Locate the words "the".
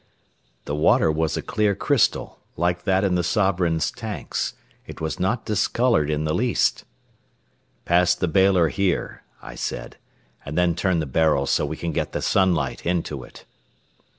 0.65-0.73, 3.13-3.23, 6.23-6.33, 8.15-8.27, 11.01-11.05, 12.13-12.21